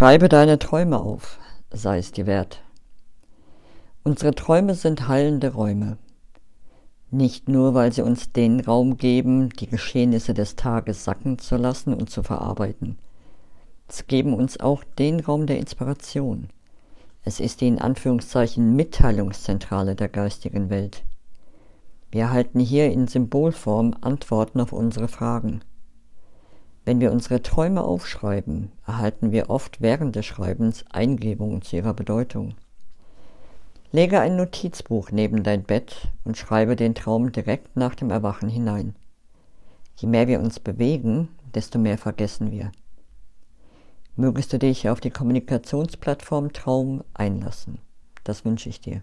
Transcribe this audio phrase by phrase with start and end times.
[0.00, 1.38] Schreibe deine Träume auf,
[1.70, 2.62] sei es dir wert.
[4.02, 5.98] Unsere Träume sind heilende Räume.
[7.10, 11.92] Nicht nur, weil sie uns den Raum geben, die Geschehnisse des Tages sacken zu lassen
[11.92, 12.96] und zu verarbeiten.
[13.90, 16.48] Sie geben uns auch den Raum der Inspiration.
[17.22, 21.04] Es ist die in Anführungszeichen Mitteilungszentrale der geistigen Welt.
[22.10, 25.60] Wir erhalten hier in Symbolform Antworten auf unsere Fragen.
[26.84, 32.54] Wenn wir unsere Träume aufschreiben, erhalten wir oft während des Schreibens Eingebungen zu ihrer Bedeutung.
[33.92, 38.94] Lege ein Notizbuch neben dein Bett und schreibe den Traum direkt nach dem Erwachen hinein.
[39.96, 42.72] Je mehr wir uns bewegen, desto mehr vergessen wir.
[44.16, 47.78] Mögest du dich auf die Kommunikationsplattform Traum einlassen.
[48.24, 49.02] Das wünsche ich dir.